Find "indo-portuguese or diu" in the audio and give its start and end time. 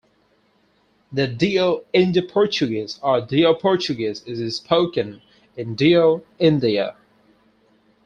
1.93-3.53